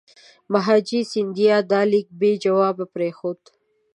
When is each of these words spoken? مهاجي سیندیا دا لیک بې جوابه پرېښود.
مهاجي 0.53 1.01
سیندیا 1.11 1.57
دا 1.71 1.81
لیک 1.91 2.07
بې 2.19 2.31
جوابه 2.43 2.85
پرېښود. 2.95 3.41